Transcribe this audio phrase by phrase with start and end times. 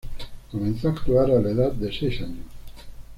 [0.51, 2.47] Comenzó a actuar a la edad de seis años.